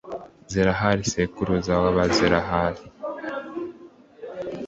[0.51, 2.81] zerahi sekuruza w’abazerahi.